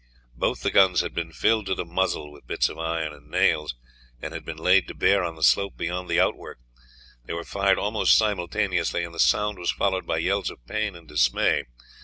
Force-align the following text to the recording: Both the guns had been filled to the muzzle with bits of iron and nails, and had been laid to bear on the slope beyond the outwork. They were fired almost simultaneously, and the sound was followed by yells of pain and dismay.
Both 0.33 0.63
the 0.63 0.71
guns 0.71 1.01
had 1.01 1.13
been 1.13 1.31
filled 1.31 1.67
to 1.67 1.75
the 1.75 1.85
muzzle 1.85 2.31
with 2.31 2.47
bits 2.47 2.69
of 2.69 2.79
iron 2.79 3.13
and 3.13 3.29
nails, 3.29 3.75
and 4.19 4.33
had 4.33 4.43
been 4.43 4.57
laid 4.57 4.87
to 4.87 4.95
bear 4.95 5.23
on 5.23 5.35
the 5.35 5.43
slope 5.43 5.77
beyond 5.77 6.09
the 6.09 6.19
outwork. 6.19 6.57
They 7.25 7.33
were 7.33 7.43
fired 7.43 7.77
almost 7.77 8.15
simultaneously, 8.17 9.03
and 9.03 9.13
the 9.13 9.19
sound 9.19 9.59
was 9.59 9.69
followed 9.71 10.07
by 10.07 10.17
yells 10.17 10.49
of 10.49 10.65
pain 10.65 10.95
and 10.95 11.07
dismay. 11.07 11.65